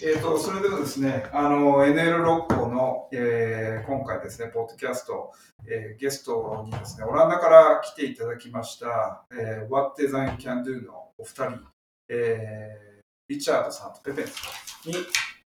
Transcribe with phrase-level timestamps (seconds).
[0.00, 5.32] えーと、それではですね、あの NL 6個の、えー、今回ですね、ポッドキャスト、
[5.66, 11.58] えー、ゲストにですね、オランダから来ていただきました、えー、What Design Can Do のお二人、
[12.10, 14.48] えー、リチャードさんとペペンさ
[14.86, 14.96] んに、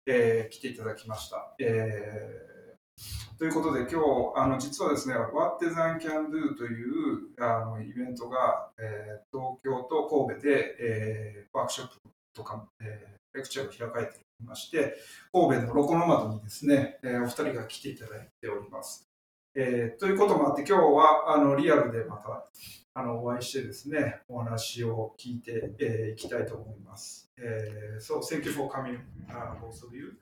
[0.06, 1.56] えー、来ていただきました。
[1.60, 2.52] えー
[3.40, 11.96] ということで、今日、あの実はですね、What Design Can Do というあのイベントが、えー、東京と神戸で、えー、ワークショップ
[12.36, 14.98] とか、えー、レクチャーが開かれているまして、
[15.32, 19.12] 神戸のロコノマドにですね、えー、お二人が来ていただいております。
[19.54, 22.46] えー、ということもあって、今日はあのリアルでまた
[22.94, 27.32] あのお会いしてですね、お話を聞いてい、えー、きたいと思います。
[27.38, 29.66] えー、そう、Thank you for coming,、uh,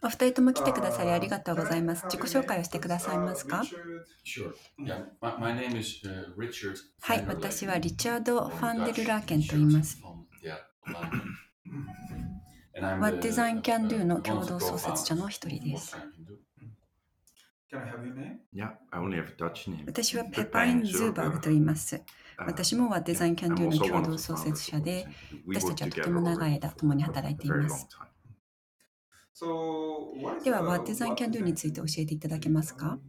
[0.01, 2.05] お二人とも来てくださりありがとうございます。
[2.05, 3.63] 自己紹介をしてくださいますか、
[7.01, 9.99] はい、私はリチャード・ファンデル・ラーケンと言います。
[12.75, 15.97] What Design Can Do の共同創設者の一人です。
[19.85, 22.01] 私はペパイン・ズーバーグと言います。
[22.37, 25.07] 私もはデザインキャンドゥの共同創設者で、
[25.47, 27.87] 私たちはとても長い間共に働いています。
[30.43, 32.99] では、What Design Can Do について教えていただけますか？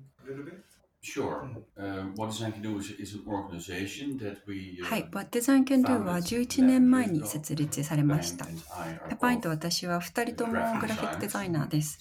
[4.83, 8.45] はい、What Design Can Do は11年前に設立されました。
[9.09, 11.99] ペパインと私は2人ともグラフィックデザイナーです。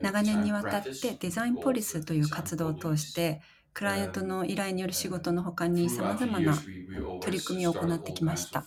[0.00, 3.40] 長年にわたってデザインポリスという活動を通して、
[3.72, 6.56] クライアントの依頼による仕事の他にさまざまな
[7.20, 8.64] 取り組みを行ってきました。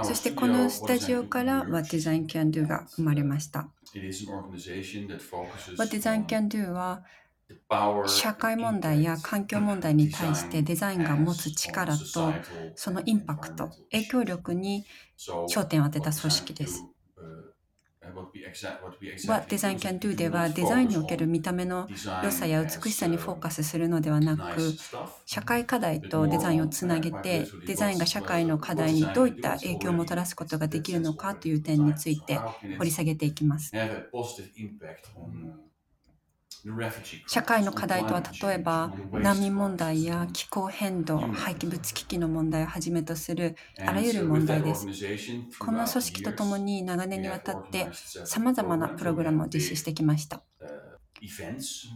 [0.00, 3.72] そしてこのスタジオから What Design Can Do が生まれました。
[5.76, 7.04] What Design Can Do は
[8.04, 12.40] 社会問題や環境問題に対してデザインが持つ力と
[12.74, 14.86] そのインパクト、影響力に
[15.46, 16.88] 焦点を当てた組織です。
[19.22, 21.90] What Design Can Do ではデザインにおける見た目の
[22.20, 24.76] 良さや美しさにフォーカスするのではなく
[25.26, 32.44] 社会課題とデザインをつなげてデザインが社会の課題にどういった影響をもたらすことができるのかという点について
[32.78, 33.76] 掘り下げていきます。
[37.26, 44.90] 社会の課題とは例えば難民問題や気候変動、廃棄物危機の問題をはじめとするあらゆる問題です。
[45.58, 47.90] この組織とともに長年にわたって
[48.24, 50.44] さまざまなプログラムを実施してきました。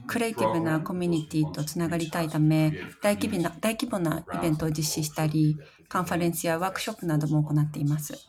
[0.06, 8.22] クリエイティブなコミュニティとつながりたいため大規模な大規模なイベントを実施したりカンファレンスやワークショップなども行っています。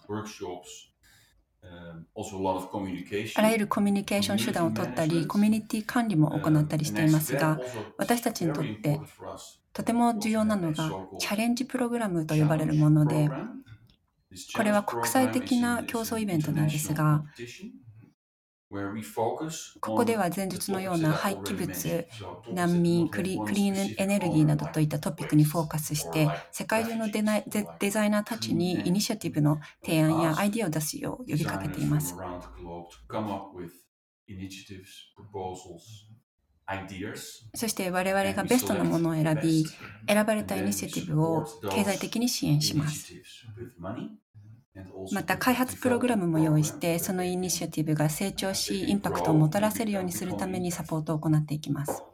[3.36, 7.60] あらゆるコミュニケーション手段を取ったり、コミュニティ管理も行ったりしていますが、
[7.98, 9.04] 私たちにとって
[9.74, 13.34] とても重要なのがチャレンジプログラムと呼ばれるもので、
[14.52, 17.24] これは国際的な競争イベントなんですが、
[19.80, 22.08] ここでは前述のような廃棄物、
[22.50, 27.22] 難民クリ、クリーンエネルギーなどといったトピックにフォーカスして、世界中のデ
[27.80, 32.18] デザイナーたちにイニシアティブの提案やアイディアを出すよう呼びかけています。
[37.56, 39.76] そして我々がベストなものを選び、
[40.08, 43.14] 選ばれたイニシアティブを経済的に支援します。
[45.10, 52.06] また開発プログラムも用意してそのイニシアティブが成長しインパクトをもたらせるようにするためにサポートを行っていきます。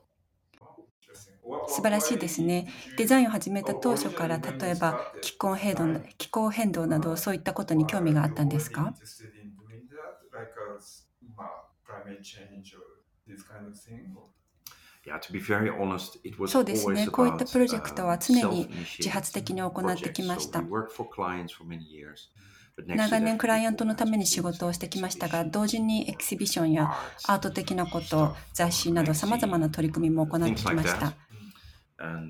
[1.65, 2.67] 素晴らしいですね。
[2.97, 8.97] デザインを始めた当初から例えば気候変動気候変動などそういったことに興味があったんですか？
[16.45, 17.07] そうですね。
[17.07, 20.69] こういったプロジェクトは常に自発的に行ってきました。
[22.87, 26.91] 長年クライアントのために仕事をしてきましたが、同時にエキシビションや
[27.27, 31.13] アート的なこと、雑誌など様々な取り組みも行ってきました。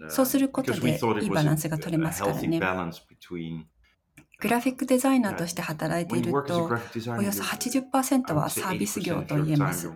[0.09, 2.59] そうすることでいいバランスが取れますからね。
[4.41, 6.69] グラフィックデザイナーとして働いていると、
[7.17, 9.91] およそ80%はサービス業と言えます。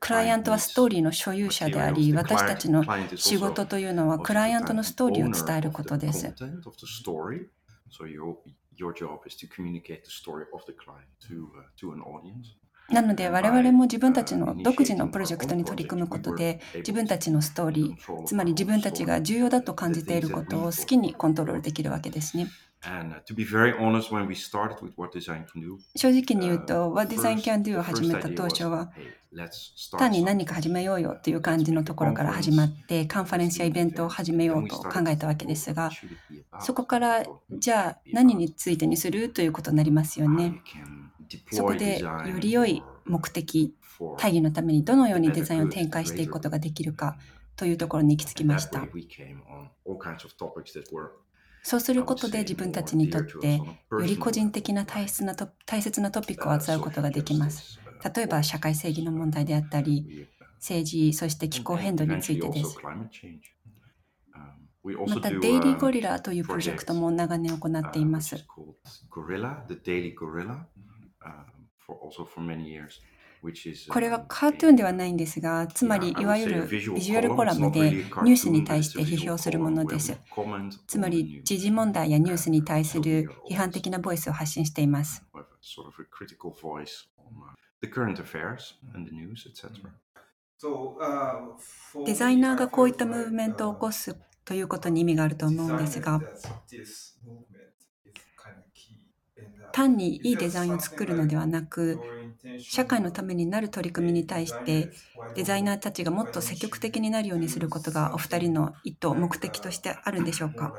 [0.00, 2.82] クライアントはストーリーの所有者であり、私たちの
[3.16, 6.34] 仕事というのはクライアントのストーリーを伝えることです。
[12.90, 22.48] なので我々も自分たちの独自のプロジェクトに取り組むことで自分たちのストーリー、つまり自分たちが重要だと感じていることを好きにコントロールできるわけですね。
[25.96, 28.90] 正直に言うと、What Design Can Do を始めた当初は、
[29.98, 35.90] 単に何か始めようよという感じのところから始まって、カンファレンスやイベントを始めようと考えたわけですが、
[36.60, 40.62] そこからじゃあ何についてにするということになりますよね。
[41.52, 43.74] そこでより良い目的、
[44.16, 47.18] 大義のためにどのようにデザインを展開していくことができるか
[47.56, 48.88] というところに行き着きました。
[51.62, 55.34] そうすることで自分たちにとってより個人的な大切な
[55.66, 57.78] 大切なトピックを扱うことができます。
[58.14, 60.26] 例えば社会正義の問題であったり、
[60.58, 62.76] 政治、そして気候変動についてです。
[65.06, 68.36] また、デイリーゴリラというプロジェクトも長年行っています。
[73.88, 80.18] これはカートゥーンではないんですが、つまりいわゆるビジュアルコラムでニュースに対して批評するものです。
[80.86, 85.24] つまり時事問題やニュースに対する批判的なボイスを発信しています。
[92.04, 96.20] デザイナーがこういったムーブメントを起こすということに意味があると思うんですが、
[99.72, 101.98] 単にいいデザインを作るのではなく、
[102.68, 104.90] 社会のためになる取り組みに対して
[105.34, 110.76] デザイナーたちがもっと積極的になるようにすることがお二人の意図、目的としてあるんでしょうか？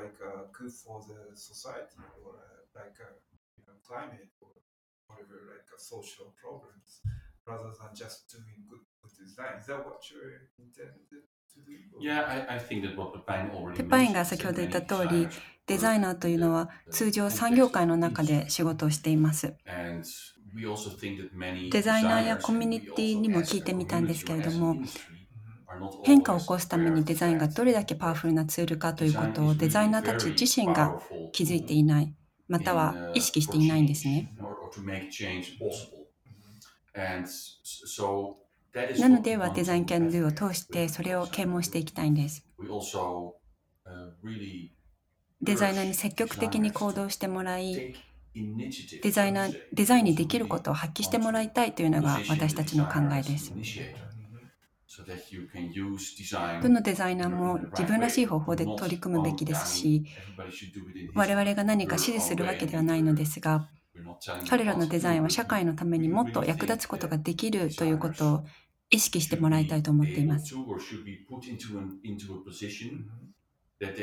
[13.73, 15.29] ペパインが先ほど言った通り、
[15.65, 19.55] デザイナーというのは通常産業界の中で仕事をしています。
[21.71, 24.75] デザイナーやコミュニティにも聞いてみたんですけれども、
[26.03, 31.01] 変化を起こすためにデザインがどれだけパワフルなツールかということをデザイナーたち自身が
[31.31, 32.13] 気づいていない、
[32.48, 34.33] または意識していないんですね。
[39.00, 42.45] なのではデザインキャンドゥを通してそれを啓蒙していきたいんです。
[45.42, 47.95] デザイナーに積極的に行動してもらい、
[49.01, 53.54] デザイナー、デザインにできることを発揮してもらいたいというのが私たちの考えです。
[56.62, 60.06] どのデザイナーも自分らしい方法で取り組むべきですし、
[61.13, 63.69] 我々が何か指示するわけではないのですが、
[64.45, 68.45] 彼らのデザインは社会のためにもっと役立つことができるということを
[68.89, 70.60] 意識してもらいたいと思っています。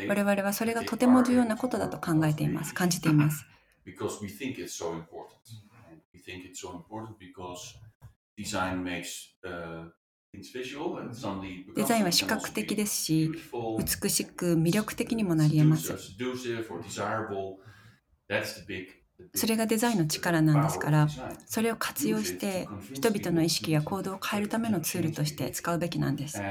[0.07, 3.47] 我々はそれがとても重要なことだと考えています、感じています。
[3.89, 5.41] Because we think it's so important.
[5.91, 7.61] And we think it's so important because
[8.37, 9.87] design makes uh,
[11.75, 13.33] デザインは視覚的ですし、
[13.79, 15.95] 美しく魅力的にもなり得ます。
[19.35, 21.09] それがデザインの力なんですから、
[21.47, 26.45] それを活用して人々の意識や行動を変えるためのツールとして使うべきなんです。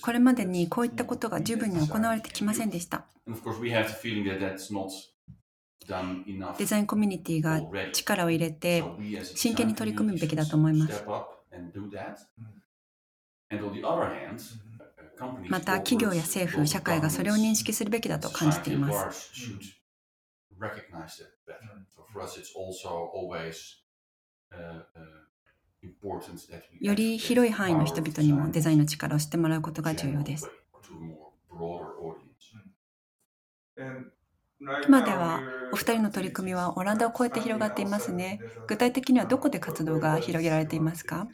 [0.00, 3.08] これまでにこういったことが十分に行われてきませんでした。
[6.56, 8.92] デザインコミュニティが力を入れて
[9.34, 11.06] 真剣に取り組むべきだと思います。
[15.48, 19.08] また企業や政府、社会がそれを認識するべきだと感じています。
[26.80, 30.52] より広い範囲の人々にもデザインの力を知ってもらうことが重要です。
[34.80, 38.44] 今ではお二人の取り組みはオランダを超えて広がっていますね。
[38.66, 41.28] 具体的にはどこで活動が広げられていますか？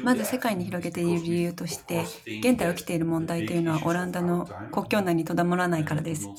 [0.00, 6.32] まず世界に広げている理由として、現在起きている問題というのはオランダの国境内にとどまらないからです。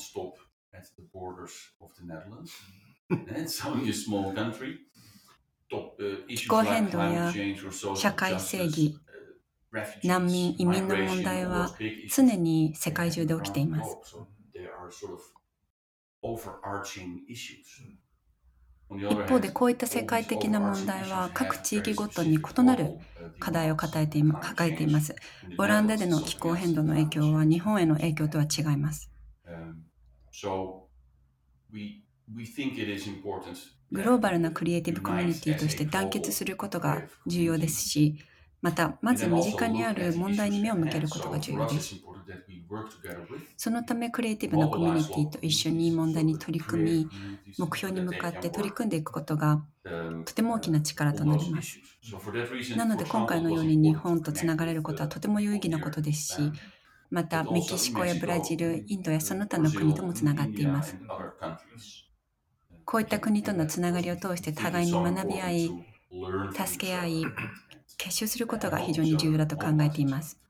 [6.34, 7.36] 気候変動や
[7.92, 9.02] 社会正義、
[10.02, 11.74] 難民、移民の問題は
[12.06, 14.00] 常に世界中で起きています。
[19.08, 22.96] 一方でこういった世界的な問題は各地域ごとに異なる
[23.38, 25.14] 課題を抱えて抱えています。
[25.58, 29.10] オランダでの気候変動の影響は日本への影響とは違います。
[33.92, 38.18] グローバルなクリエイティブコミュニティとして団結することが重要ですし、
[38.62, 42.00] また、まず身近にある問題に目を向けることが重要です。
[43.56, 47.10] そのため、クリエイティブなコミュニティと一緒に問題に取り組み、
[47.58, 49.64] 目標に向かって取り組んでいくことが
[50.24, 51.80] とても大きな力となります。
[52.74, 56.52] なので、今回のように日本とつながれることはとても有意義なことですし、
[57.10, 60.98] またメキシコやブラジル、インドやその他の国ともつながっています。
[62.90, 65.76] こういった国とのつながりを通して互いに学び合い、
[66.56, 67.34] 助け合い、
[67.98, 70.40] 結集することが非常に重要だと考えています。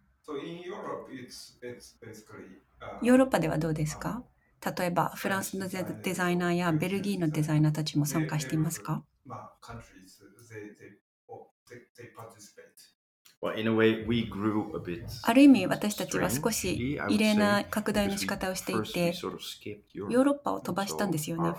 [3.00, 4.22] ヨーロッパではどうですか？
[4.78, 9.04] 例えば、フランスのデザイナーやベルギーのデザイナーたちも参加していますか？
[15.22, 19.22] ある意味私たちは少し異例な拡大の仕方をしていて、
[20.08, 21.58] ヨーロッパを飛ばしたんですよね。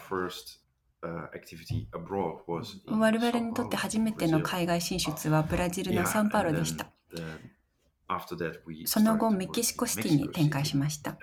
[2.87, 6.87] 我々にとって初めての海外進出はブラジルのサンパウロでした。
[8.85, 11.17] その後、メキシコシティに展開しました。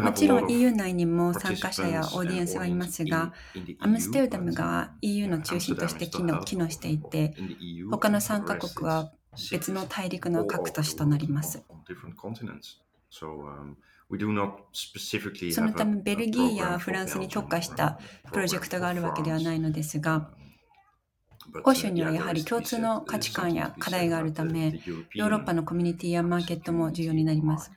[0.00, 3.32] もちろん EU 内にも参加者やオーディエンスはいますが、
[3.80, 7.34] アムステルダムが EU の中心として機能機能していて、
[7.90, 9.12] 他の3カ国は
[9.50, 11.64] 別の大陸の各都市となります。
[15.52, 18.00] そのためベルギーやフランスに特化した
[18.32, 20.30] プロジェクトがあるわけではないのですが、
[21.64, 24.80] 欧州にはやはり共通の価値観や課題があるため、
[25.14, 27.70] ヨーロッパのコミュニティやマーケットも重要になります。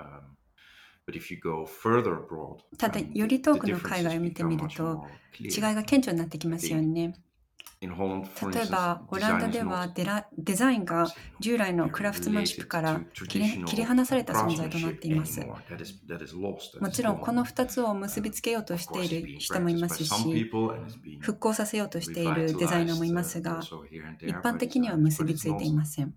[0.00, 0.38] Um,
[2.76, 5.06] ただ、より遠くの海外を見てみると、
[5.40, 7.14] 違いが顕著になってきますよね。
[7.80, 11.06] 例えば、オランダではデラデザインが
[11.38, 13.38] 従来のクラフトマンシップから切
[13.76, 15.40] り離された存在となっています。
[16.80, 20.50] もちろん、この2つを結びつけようとしている人もいますし、
[21.20, 23.60] 復興させようとしているデザイナーもいますが、
[24.26, 26.14] 一般的には結びついていません。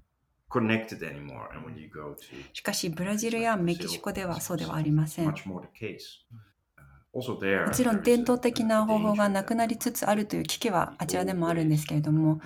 [2.53, 5.33] しかし、ブラジルやメキシコではそうではありません。
[7.63, 12.39] もちろん伝統的な方法がなくなりつつあるという危機はあちらでもあるんですけれども、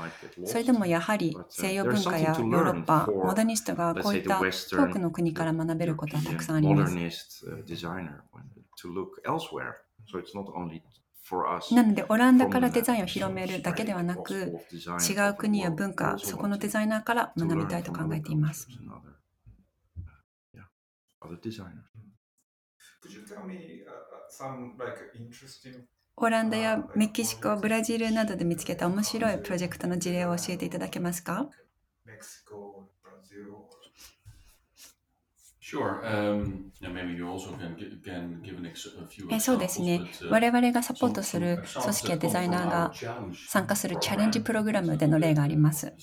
[0.44, 7.02] それでもやはり西洋文化やヨーロッパ、モダニストがこういった遠くの国から学べることはたくさんあります。
[11.70, 14.56] なので、オランダからデザインを広めるだけではなく、
[14.98, 18.72] 違う国や文化、そこのデザイナーから学びたいと考えています。
[26.18, 31.50] オランダやメキシコ、ブラジルなどで見つけた面白いプロジェクトの事例を教えていただけますか？
[39.40, 40.06] そうですね。
[40.30, 42.98] 我々がサポートする組織やデザイナーが
[43.46, 45.96] 参加するチャレンジプログラムでの例があります。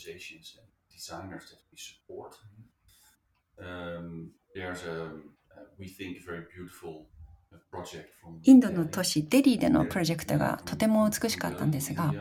[8.44, 12.18] インドの都市デリーでのプロジェクトがとても美しかったんですが、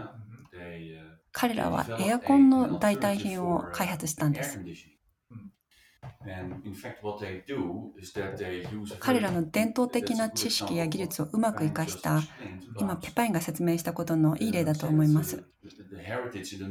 [1.33, 4.61] 彼らはエアコンの代替品を開発したんです。
[8.99, 12.27] 彼らの伝統的な知識や技術をうまく生かした
[12.77, 15.45] 今ペパインが説明したことのいい例だと思います。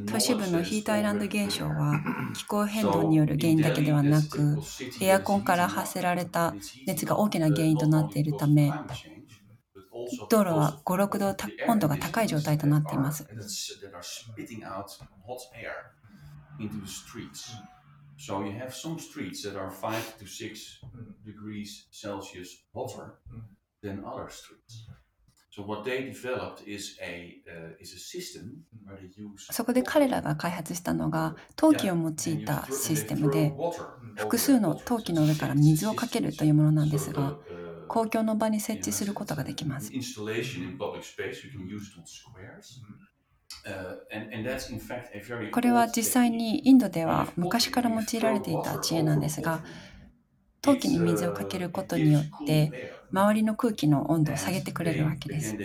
[0.05, 4.63] 都市部のヒートアイランド現象は気候変動による原因だけではなく
[5.01, 8.81] エアコンから発せられた熱が大きな原因となっているため
[10.29, 11.35] 道路は5、6度
[11.67, 13.31] 温度が高い状態となっています。
[18.21, 20.81] So you have some streets that are 5 to 6
[21.25, 23.15] degrees Celsius hotter
[23.83, 24.85] than other streets.
[25.49, 33.55] So what they developed is a, uh, is a system where they use そこで彼らが開発したのが陶器を用いたシステムで
[34.17, 37.39] 複数の陶器の上から水をかけるというものなんですが
[37.89, 39.91] 公共の場に設置することができます。
[45.51, 49.63] これは実際にインドでは昔から用いられていた知恵なんですが、
[50.63, 52.75] 陶器に水をかけることによって
[53.13, 55.61] 周りの空気の温度を下げてくれるわけです。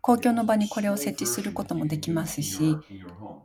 [0.00, 2.82] 公共の場にこれを設置することもできますし、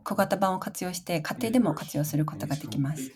[0.04, 3.14] 小型版を活用して家庭でも活用することができます。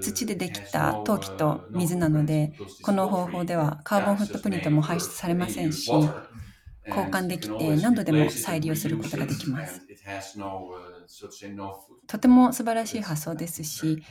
[0.00, 2.52] 土でできた陶器と水なので、
[2.82, 6.16] この方法ではカーボンフットプリントも排出されませんし、
[6.90, 9.84] 交換できて何度でも再利用することができます。
[12.06, 14.02] とても素晴らしい発想ですし、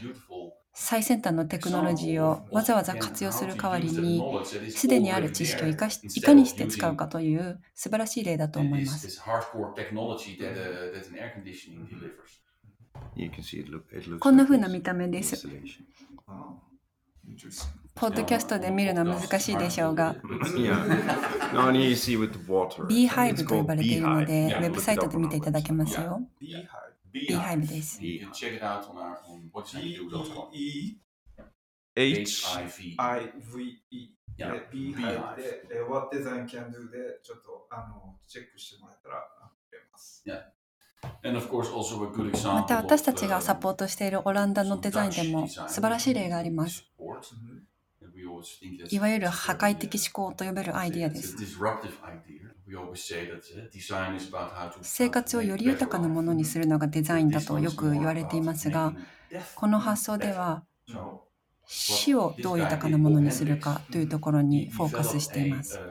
[0.73, 4.29] 最先端のテクノロジーをわざわざ活用する代わりに、
[4.73, 9.15] すでにある知識をいかしいかにして使うかという素晴らしい例だと思います。
[14.19, 15.45] こんな風な見た目です。
[17.99, 20.15] ポッドキャストで見るのは難しいでしょうが、
[22.87, 26.21] Beehive と呼ばれているので、ウェブサイトで見ていただけますよ。
[27.13, 27.67] Beehive.
[27.67, 27.99] です。
[31.95, 34.15] H-I-V-E。
[34.71, 35.35] Beehive.
[35.67, 39.27] で、What Design Can Do でちょっとあのチェックしてもらえたら
[39.69, 40.23] くれます。
[42.45, 46.85] また私たちがサポートしているオランダのデザインでも素晴らしい例があります。
[48.89, 51.39] いわゆる破壊的思考と呼べるアイディアです。
[54.81, 58.95] 生活をより豊かなものにするのがデザインだとよく言われていますが、
[59.53, 60.65] この発想では
[61.65, 65.81] 死をどう豊かなものにするかというところにフォーカスしています。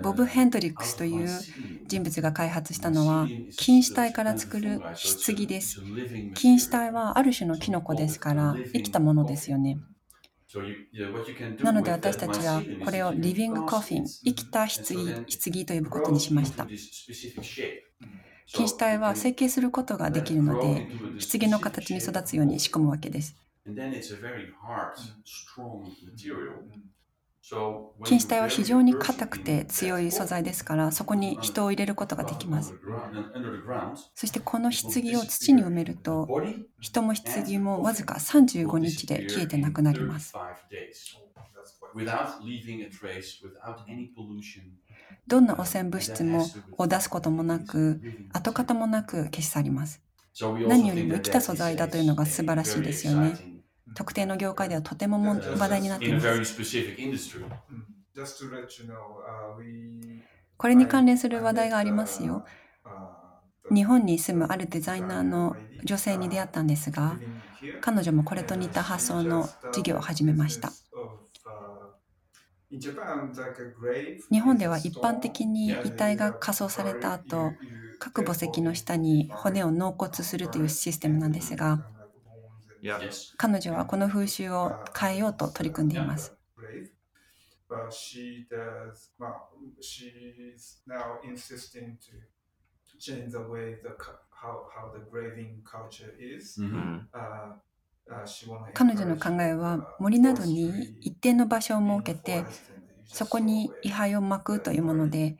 [0.00, 1.46] ボブ・ヘンドリックスという
[1.86, 4.86] 人物が開発したのは菌糸体から作る
[5.26, 5.80] 棺です。
[6.34, 9.80] 菌糸体はある種のキノコですから生きたものですよね。
[11.60, 14.68] なので私たちはこれをリビングコフィン、生きた棺、
[15.52, 16.72] 棺と呼ぶことにしました。
[18.52, 20.86] 菌糸体は成形することができるので、
[21.38, 23.36] 棺の形に育つように仕込むわけです。
[28.04, 32.76] 菌糸体は非常に硬くて強い素材ですから、そこに人を入れることができます。
[34.14, 36.34] そしてこの棺を土に埋めると、
[36.80, 40.38] 人も棺もわずか35日で消えてなくなります。
[45.28, 50.02] どんな汚染物質もを出すこともなく、跡形もなく消し去ります。
[50.64, 53.40] 何よりも生きた素材だというのが素晴らしいですよね。
[53.94, 56.44] 特定の業界ではとても話題になっています。
[60.58, 62.44] これに関連する話題がありますよ。
[63.70, 67.22] 日本に住むあるデザイナーの女性に出会ったんですが、
[67.80, 70.76] 彼女もこれと似た発想の事業を始めました。
[74.32, 77.56] 日本では一般的に遺体が火葬された後、
[77.98, 81.84] 各墓石の下に骨を納骨するというシステムなんですが、
[83.38, 86.36] 彼女はこの風習を変えようと取り組んでいます。
[98.72, 102.48] 彼女の考えは森などに一定の場所を設けて
[103.12, 105.38] そこに位牌を巻くというもので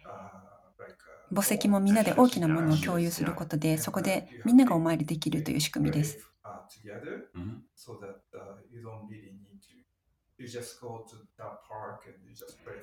[1.32, 6.20] 墓石もみんなで大きなものを共有することでそこでみんながお参りできるという仕組みです。
[6.68, 7.58] Together mm-hmm.
[7.74, 9.76] so that uh, you don't really need to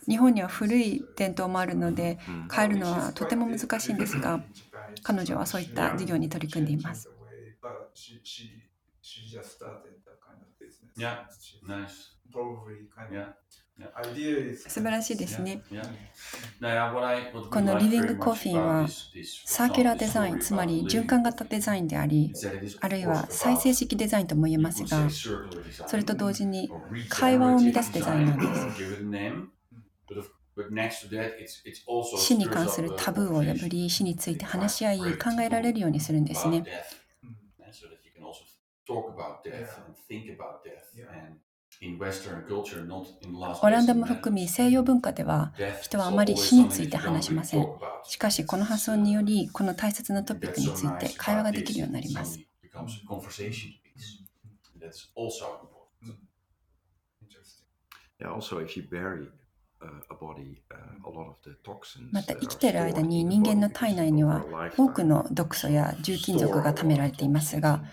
[0.08, 2.18] 日本には古い伝統もあるので
[2.52, 4.44] 変えるのはとても難しいんですが
[5.04, 7.10] 彼女はそういった事業に取り組んでいます。
[10.96, 11.26] Yeah,
[11.68, 12.16] nice.
[12.32, 13.34] Probably kind of
[14.66, 15.64] 素晴らしいですね。
[17.50, 18.94] このリビングコフィンは
[19.46, 22.36] サーキュラーデザイン、つまり循環型デザインであり、
[22.82, 25.16] あるいは再生式デザインとも言えますが、
[25.86, 26.76] それと同時に
[27.10, 28.70] 会話を生み出すデザインなんです。
[32.14, 36.68] 死に関するタブーを破り、死について話し合い、考えられるようにするんですね。
[43.62, 47.68] オランダも含み西洋文化では人はあまり死について話しません。
[48.04, 52.40] しかしこの発想によりこの大切なトピックについて会話ができるようになります。
[62.12, 64.46] また生きている間に人間の体内には
[64.78, 67.84] 多くの毒素や重金属が貯められていますが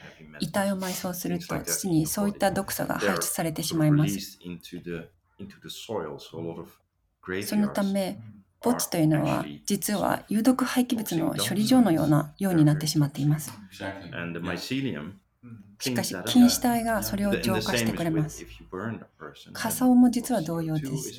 [0.40, 4.38] 遺体を埋葬すると土にそういった毒素が排出されてしまいます。
[7.42, 8.18] そのため
[8.62, 13.52] 墓地というのは実は有毒廃棄物の処理場のようなようになってしまっています。
[15.80, 18.48] しかし、菌糸体がそれを浄化してくれます。
[19.52, 21.16] 火葬も実は同様です。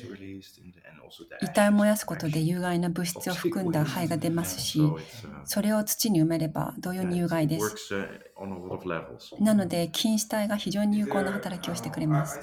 [1.40, 4.96] 遺体を燃やすことで有害な物質を含んだ灰が出ますし、
[5.44, 7.82] それを土に埋めれば同様に有害です。
[9.38, 12.42] なので、菌糸体が非常に有効な働きをしてくれます。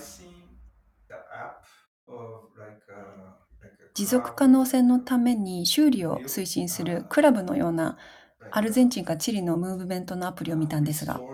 [3.93, 7.97] 持続可能性のために修理を推進するクラブのような
[8.49, 11.25] アルゼンチンかチリのムーブメントのアプリを見たんですが、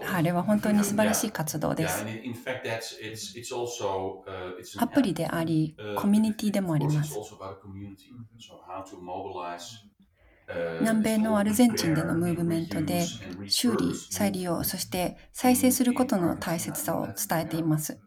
[0.00, 2.08] あれは本当に素晴らしい活動です。
[4.76, 7.22] アプリであり、コミュニティでもあります。
[10.80, 13.14] 南米のアルゼンチンでのムーブメントで
[13.46, 18.00] 修理、再利用、そして再生することの大切さを伝えています。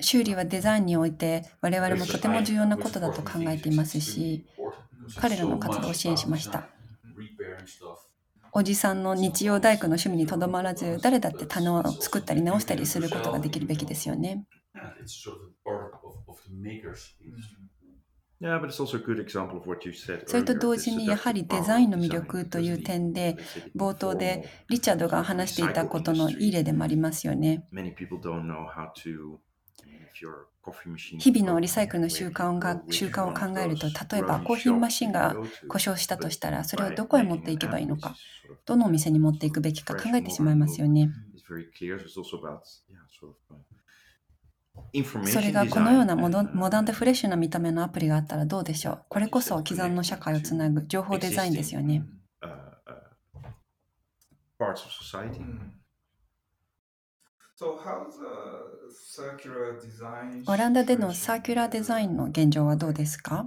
[0.00, 4.46] 修理はデザインにおいて我々もとても重要なことだと考えていますし、
[5.14, 6.70] 彼らの活動を支援しました。
[8.52, 14.44] おじさんの日曜大工の趣味にとどまらず、誰だって棚を作ったり直したりすることができるべきですよね。
[20.26, 23.36] それと同時にやはりデザインの魅力という点で
[23.76, 27.66] 冒頭でリチャードが話していたことのいい例でもありますよね。
[31.18, 35.34] 日々のリサイクルの習慣が習慣を考えると例えばコーヒーマシンが
[35.68, 38.14] 故障したとしたらそれをどこへ持っていけばいいのか
[38.66, 41.10] どのお店に持っていくべきか考えてしまいますよね。
[45.26, 46.30] それがこのようなモ
[46.70, 49.04] モダンでフレッシュな見た目のアプリがあったらどうでしょう？
[49.08, 52.04] これこそ既存の社会をつなぐ情報デザインですよね。
[60.46, 63.46] オランダでのサーキュラーデザインの現状はどうですか？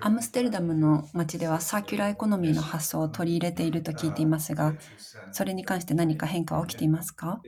[0.00, 4.78] アムステルダムの街ではサーキュラーエコノミーの発想を取り入れていると聞いていますが、
[5.32, 7.44] それに関して何か変化は起きていますか？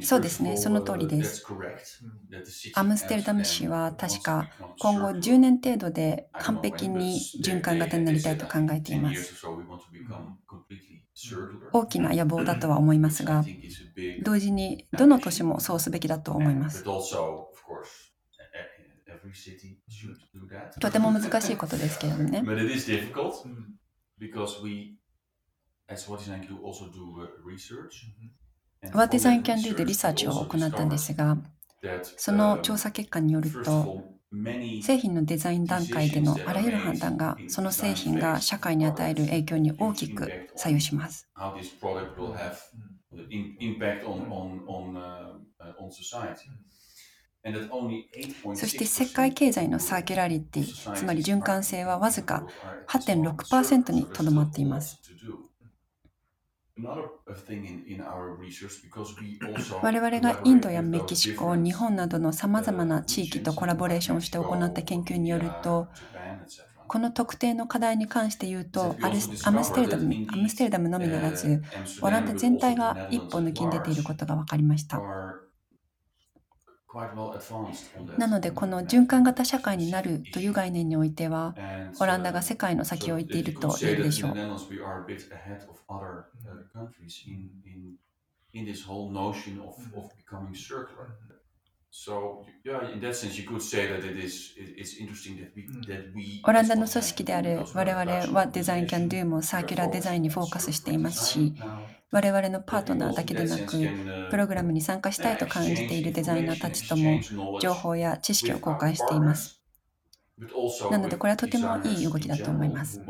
[0.00, 1.48] そうですね、その通りです。
[2.72, 9.36] アムステルダム市は確か今後10年程度で完璧に循環型になりたいと考えています。
[11.72, 13.48] 大きな野望だとは思いますが、
[14.18, 16.88] 同時にどの都市もそうすべきだと思います。
[20.80, 22.50] とても難しいことですけれどね。
[28.92, 31.38] What Design Can Do でリサーチを行ったんですが、
[32.16, 33.94] その調査結果によると、
[34.80, 41.28] 製品のデザイン段階でのあらゆる判断が、その製品が社会に与える影響に大きく左右します。
[48.52, 52.46] そして世界経済のサーキュラリティ、つまり循環性はわずか
[52.86, 55.00] 8.6%にとどまっています。
[59.80, 65.90] 我々がインドやメキシコ、日本などのさまざまな地域とコラボレーションして行った研究によると、
[66.86, 68.98] この特定の課題に関して言うと、
[69.42, 71.62] アムステルダムアムステルダムのみならず、
[72.00, 75.06] オランダ全体が一歩抜きに出ていることが分かりました。
[78.16, 81.56] なので、この循環型社会になるという概念においては、
[81.98, 84.44] オランダが世界の先を行っていると言えるでしょう。
[96.42, 101.54] オランダの組織である我々はデザイン Can Do もサーキュラーデザインにフォーカスしていますし、
[102.10, 103.94] 我々のパートナーだけでなく、
[104.28, 107.24] プログラムに参加したいと感じているデザイナーたちとも
[107.58, 109.54] 情報や知識を公開しています。
[110.88, 113.02] なので、これはとてもいい動きだと思います。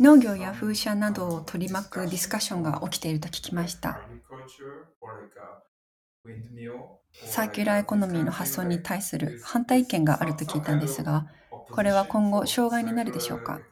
[0.00, 4.02] 農業や風車などを取り巻くディスカッションが起きていると聞きました。
[7.24, 11.26] サーキュラーエコノミーの発想に対する反対意見があると聞いたんですが、
[11.70, 13.66] これは今後、障害になるでしょうか？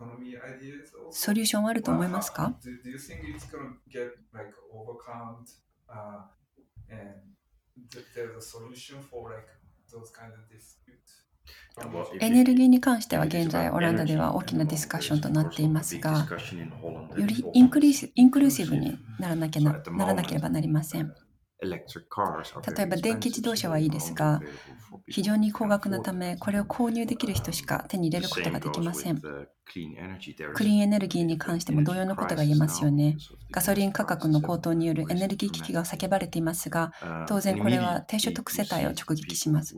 [1.09, 2.61] ソリューションはあると思いますか？
[12.21, 16.33] エネルギーに関しては現在オランダでは大きなディスカッションとなっていますが、
[17.17, 21.15] よりインクルーシブにならなけならなければなりません。
[21.65, 24.41] 例えば電気自動車はいいですが、
[25.09, 29.21] 非常に高額なため、これを購入できる人しか手に入れることができません。
[29.21, 33.17] クリーンエネルギーに関しても同様のことが言えますよね。
[33.51, 36.93] ガソリン価格の高騰によるエネルギー危機が叫ばれていますが、
[37.27, 39.75] 当然これは低所得世帯を直撃します。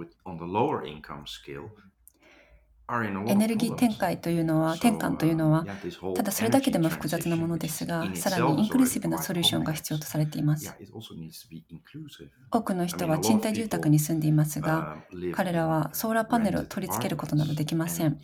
[3.26, 5.66] エネルギー展開というのは、転換というのは、
[6.14, 10.76] ただそれだけでも複雑なものですが、さらにインクルーシブなソリューションが必要とされています。
[12.50, 18.20] 多くの人は賃貸住宅に住んでいますが、彼らはソーラーパネルを取り付けることなどできません。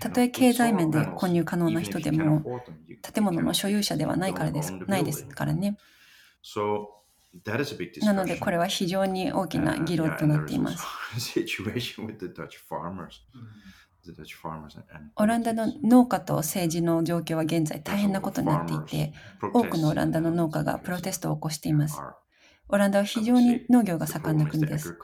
[0.00, 2.46] たとえ経済面で購入可能な人でも、
[3.02, 5.78] 建物の所有者ではないからですないですからね。
[8.06, 10.84] なので、これは非常に大きな議論となっています。
[15.16, 19.14] オランダの農家と政治の状況は現在大変なことになっていて、
[19.52, 22.00] 多くのオランダの農家がプロテストを起こしています。
[22.68, 24.96] オランダは非常に農業が盛んな国です。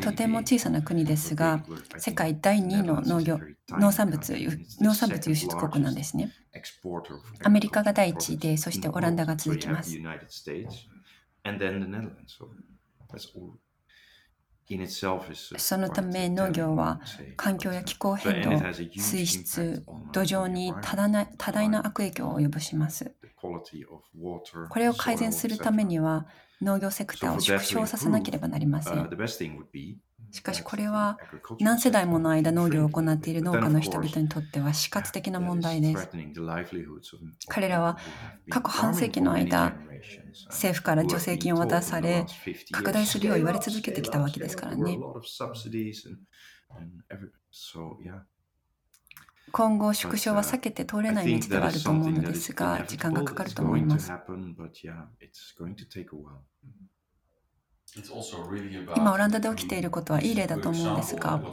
[0.00, 1.64] とても小さな国ですが、
[1.98, 4.34] 世界第2位の農業農産物
[4.80, 6.32] 農産物輸出国なんですね。
[7.42, 9.96] アメリカが第1位で、そしてオランダが続きます。
[15.58, 17.00] そのため農業は
[17.36, 18.58] 環境や気候変動、
[18.96, 20.96] 水質、土壌に多
[21.52, 23.14] 大な悪影響を及ぼします。
[24.68, 26.26] これを改善するためには
[26.60, 29.12] 農業セクターを縮小させなければなりません。
[30.32, 31.18] しかしこれは
[31.60, 36.10] 何世代もの間農業を行っている農家の人々にとっては死活的な問題です。
[37.48, 37.98] 彼らは
[38.48, 39.76] 過去半世紀の間、
[40.48, 42.26] 政府から助成金を渡され、
[42.70, 45.04] 拡大するよう言われ続けてきたわけですからね。
[49.52, 54.14] 今後、縮小は避けて通れない道ではあると思うのですが、時間がかかると思います。
[58.94, 61.46] 今、オランダで起きていることはいい例だと思うんですが、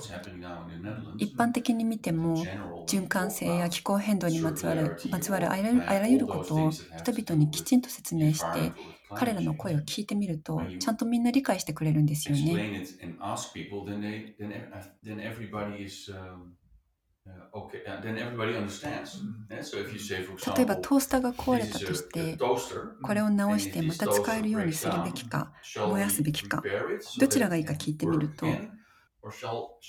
[1.19, 2.51] 一般的に見ても、
[2.87, 8.75] 循環性や気候変動にまつわるまつわるあらゆることを人々にきちんと説明して、
[9.13, 12.65] 彼らの声を聞いてみると、ちゃんとみんな理解してくれるんですよね。
[20.55, 22.41] 例えばトースターが壊れたとして、
[23.01, 25.53] これを直してまた使えるようにするべきか、
[25.85, 26.69] 燃やすべきか、
[27.17, 28.67] どちらがいいか聞いてみると、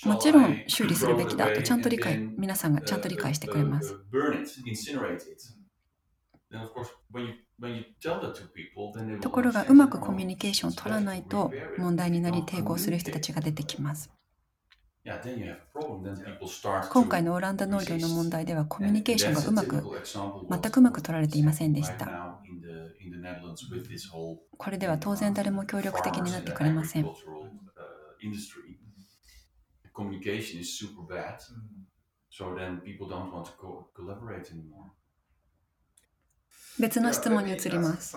[0.05, 3.99] もちろん修理するべきだとちゃんと理解、皆さんがちゃんと理解してくれます。
[9.21, 14.11] ところがうまくコミュニケーションを取らないと問題になり抵抗する人たちが出てきます。
[16.91, 19.91] 今回のオランダ農業の問題ではコミュニケーションがうまく、
[20.51, 22.15] 全くうまく取られていませんでした。
[24.59, 27.11] これでは当然誰も協力的になってくれません。
[36.81, 38.17] 別の質問に移ります。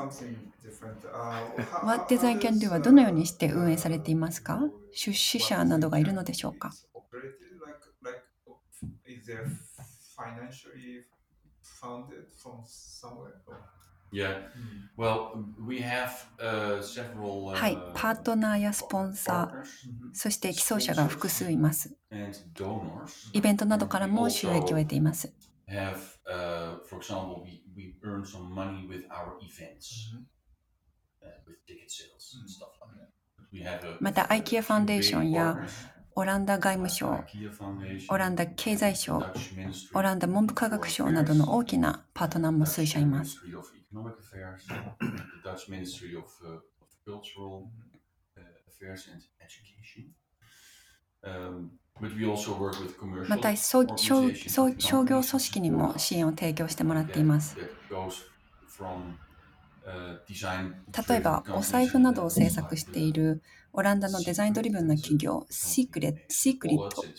[1.82, 4.62] What Design Can Do はどのようにして運営されていますか？
[4.92, 6.72] 出資者などがいるのでしょうか？
[17.52, 21.96] はい、パートナーやスポンサー、そして寄贈者が複数います。
[23.34, 25.34] イベントなどからも収益を得ています。
[26.26, 30.14] Have, uh, for example, we, we earn some money with our events,
[31.24, 33.10] uh, with ticket sales and stuff like that.
[34.00, 35.68] また IKEA ファンデーションや
[36.16, 37.24] オランダ外務省、
[38.10, 39.24] オランダ経済省、
[39.94, 43.38] オランダ文部科学省などの大きなパートナーも数社います。
[53.28, 53.94] また商業
[54.36, 57.60] 組織にも支援を提供してもらっています。
[61.08, 67.10] 例えば、お財布などを制作しているオランダのデザインドリブンの企業、シークレシークリット、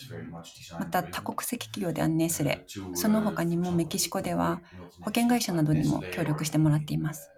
[0.79, 4.63] また多国籍企業ではネスレ、その他にもメキシコでは
[5.01, 7.34] 保険会社などにも協力してもらっています。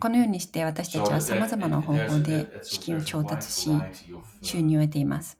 [0.00, 3.88] このようにして私たちはさまざまな方法で資金を調達し、
[4.42, 5.38] 収入を得ています。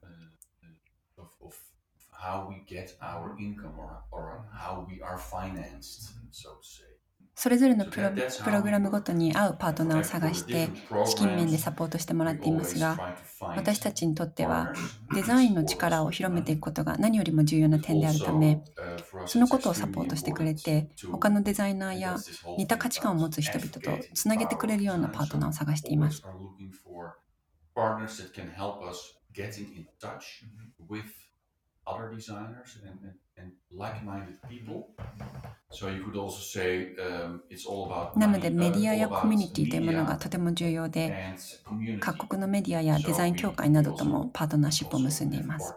[7.36, 8.10] それぞれのプロ
[8.42, 13.04] プログラムごとに合うパートナーを探して資金面でサポートしてもらっていますが
[13.54, 14.72] 私たちにとっては
[15.12, 18.62] デザインの力を広めていくことが何よりも重要な点であるため
[19.24, 22.24] そのことをサポートしてくれて他のデザイナーや
[22.56, 26.26] 似た価値観を持つ人々とつなげてくれるようなパートナーを探しています。
[31.86, 34.88] Other designers and, and, and like-minded people.
[35.70, 41.34] So you could also say um, it's all about なのでメディアやコミュニティというものがとても重要で
[42.00, 45.74] 各国のメディアやデザイン協会などともパートナーシップを結んでいます。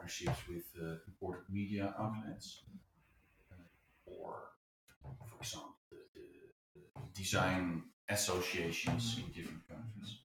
[7.15, 10.24] Design associations in different countries.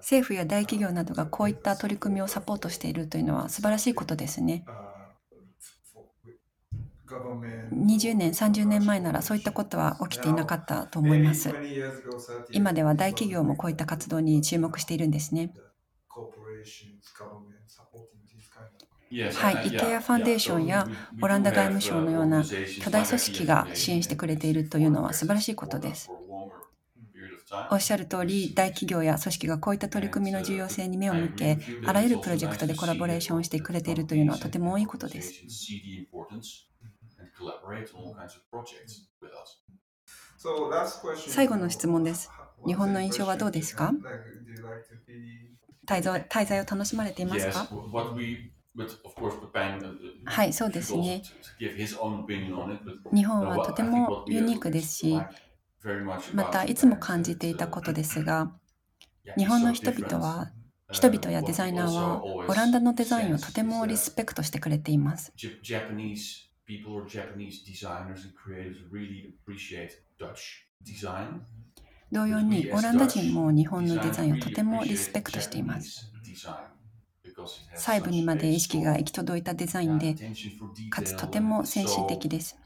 [0.00, 4.68] 政府や大企業などがこういった取り組みをサポートしているというのは素晴らしいことですね。
[7.70, 11.60] 20年、30年前ならそういったことは起きていなかったと思います。
[12.52, 15.54] 今では大企業もこういった活動に注目しているんですね。
[19.32, 26.12] はい、イケアファンデーションやオランダ外務省のような巨大組織が支援してくれているというのは素晴らしいことです。
[27.70, 35.38] おっしゃる通り、大企業や組織がこういった取り組みの重要性に目を向け、あらゆるプロジェクトでコラボレーションをしてくれているというのはとても多いことです。
[41.26, 42.34] 最後の質問です。
[42.66, 43.92] 日本の印象はどうですか？
[45.86, 47.68] 滞在滞在を楽しまれていますか？
[50.24, 51.22] はい、そうですね。
[53.12, 55.28] 日本はとてもユニークですし、
[56.32, 58.52] またいつも感じていたことですが、
[59.36, 60.52] 日本の人々は、
[60.90, 65.34] 人々やデザイナーはオランダのデザインをとてもリスペクトしてくれています。
[72.12, 75.96] 同様にオランダ人も日本のデザインをとてもリスペクトしています。
[77.74, 80.16] 細部にまで意識が行き届いたデザインで、
[80.90, 82.58] かつとても先進的です。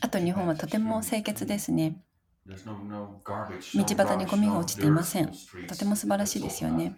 [0.00, 2.02] あと日本はとても清潔ですね。
[2.46, 5.32] 道端にゴミが落ちていません。
[5.66, 6.96] とても素晴らしいですよね。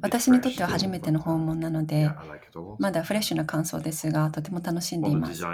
[0.00, 2.10] 私にとっては初めての訪問なので、
[2.78, 5.44] まだフレッシュな感想ですが、とても楽しんでいます。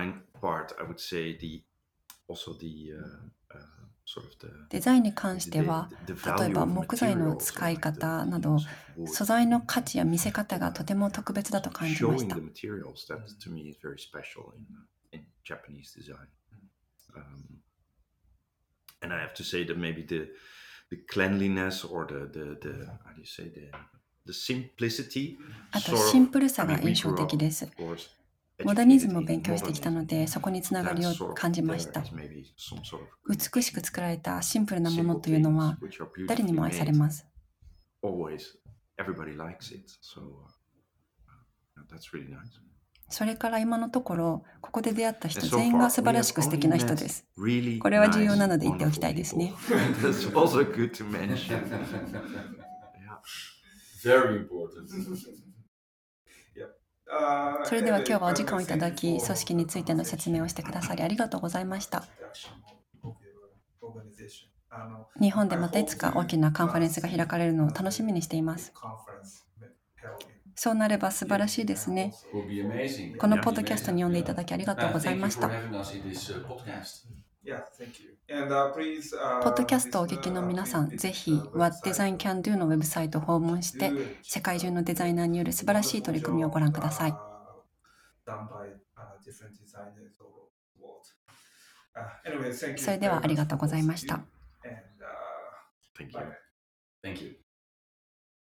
[4.68, 5.90] デザインに関しては、
[6.38, 8.58] 例えば木材の使い方など、
[9.06, 12.36] 素材の価値や見せ方がとても特別だと感じました。
[19.00, 20.30] And I have to say that maybe the
[20.94, 23.70] the cleanliness or the the the how do you say the
[24.26, 25.36] the simplicity
[25.72, 27.68] あとシンプルさが印象的です。
[28.62, 32.04] モダニズムを勉強してきたので、そこにつながりを感じました。
[33.28, 35.76] 美しく作られたシンプルなものというのは、
[36.28, 37.26] 誰にも愛されます。
[43.08, 47.24] それから今のところ、ここで出会った人全員が素晴らしく素敵な人です。
[47.80, 49.52] これは重要なので言っておきたいですね。
[57.64, 62.04] それでは今日はお時間をいただき、組織についての説明をしてくださりありがとうございました。
[65.20, 68.72] 日本でまたいつか大きなカンファレンスが開かれるのを楽しみにしています。
[70.54, 72.18] そうなれば素晴らしいですね。
[73.16, 75.58] このポッドキャストに呼んでいただきありがとうございました。
[79.40, 87.20] ポッドキャストをお聞きの皆さん、ぜひ What Design Can Do のウェブサイトを訪問して、世界中のデザイナーによる素晴らしい取り組みをご覧ください。
[92.76, 94.26] それではありがとうございました。
[97.02, 97.43] Thank you.